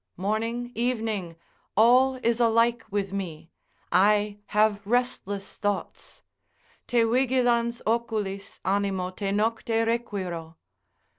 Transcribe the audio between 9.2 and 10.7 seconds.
nocte requiro.